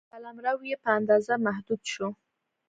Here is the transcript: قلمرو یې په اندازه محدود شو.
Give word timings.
قلمرو 0.11 0.63
یې 0.69 0.75
په 0.83 0.89
اندازه 0.99 1.33
محدود 1.45 1.81
شو. 1.93 2.07